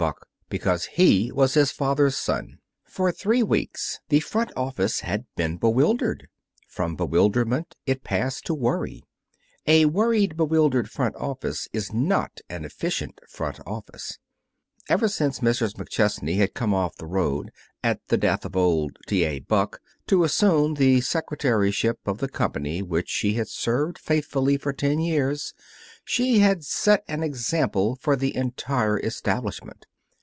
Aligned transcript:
Buck, 0.01 0.27
because 0.49 0.85
he 0.85 1.31
was 1.31 1.53
his 1.53 1.69
father's 1.69 2.17
son. 2.17 2.57
For 2.85 3.11
three 3.11 3.43
weeks 3.43 3.99
the 4.09 4.19
front 4.19 4.49
office 4.57 5.01
had 5.01 5.25
been 5.35 5.57
bewildered. 5.57 6.27
From 6.67 6.95
bewilderment 6.95 7.75
it 7.85 8.03
passed 8.03 8.45
to 8.45 8.55
worry. 8.55 9.03
A 9.67 9.85
worried, 9.85 10.35
bewildered 10.35 10.89
front 10.89 11.15
office 11.17 11.67
is 11.71 11.93
not 11.93 12.41
an 12.49 12.65
efficient 12.65 13.19
front 13.29 13.59
office. 13.67 14.17
Ever 14.89 15.07
since 15.07 15.39
Mrs. 15.39 15.75
McChesney 15.75 16.37
had 16.37 16.55
come 16.55 16.73
off 16.73 16.95
the 16.95 17.05
road, 17.05 17.51
at 17.83 17.99
the 18.07 18.17
death 18.17 18.43
of 18.43 18.55
old 18.57 18.97
T. 19.07 19.23
A. 19.23 19.37
Buck, 19.41 19.81
to 20.07 20.23
assume 20.23 20.73
the 20.73 21.01
secretaryship 21.01 21.99
of 22.07 22.17
the 22.17 22.27
company 22.27 22.81
which 22.81 23.07
she 23.07 23.33
had 23.33 23.47
served 23.49 23.99
faithfully 23.99 24.57
for 24.57 24.73
ten 24.73 24.99
years, 24.99 25.53
she 26.03 26.39
had 26.39 26.65
set 26.65 27.03
an 27.07 27.21
example 27.21 27.95
for 28.01 28.15
the 28.15 28.35
entire 28.35 28.99
establishment. 28.99 29.85